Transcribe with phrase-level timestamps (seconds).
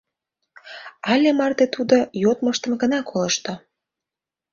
[1.11, 3.53] Але марте тудо йодмыштым гына колышто.